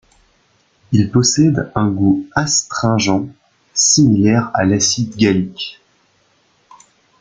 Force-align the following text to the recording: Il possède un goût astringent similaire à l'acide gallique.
Il 0.91 1.11
possède 1.11 1.71
un 1.75 1.87
goût 1.91 2.27
astringent 2.33 3.27
similaire 3.75 4.49
à 4.55 4.65
l'acide 4.65 5.15
gallique. 5.15 5.79